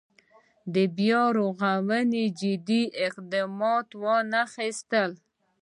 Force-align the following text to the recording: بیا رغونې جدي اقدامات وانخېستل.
بیا 0.97 1.21
رغونې 1.37 2.25
جدي 2.39 2.81
اقدامات 3.07 3.87
وانخېستل. 4.01 5.11